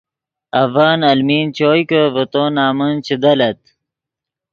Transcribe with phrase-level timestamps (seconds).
[0.61, 3.59] اڤن المین چوئے کہ ڤے تو نمن چے دلّت